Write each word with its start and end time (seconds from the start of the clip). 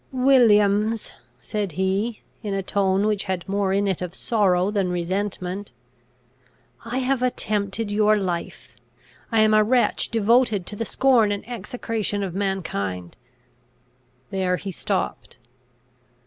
"Williams!" 0.11 1.13
said 1.41 1.73
he, 1.73 2.21
in 2.41 2.55
a 2.55 2.63
tone 2.63 3.05
which 3.05 3.25
had 3.25 3.47
more 3.47 3.71
in 3.71 3.87
it 3.87 4.01
of 4.01 4.15
sorrow 4.15 4.71
than 4.71 4.89
resentment, 4.89 5.73
"I 6.83 6.97
have 6.97 7.21
attempted 7.21 7.91
your 7.91 8.17
life! 8.17 8.73
I 9.31 9.41
am 9.41 9.53
a 9.53 9.63
wretch 9.63 10.09
devoted 10.09 10.65
to 10.65 10.75
the 10.75 10.85
scorn 10.85 11.31
and 11.31 11.47
execration 11.47 12.23
of 12.23 12.33
mankind!" 12.33 13.15
There 14.31 14.55
he 14.57 14.71
stopped. 14.71 15.37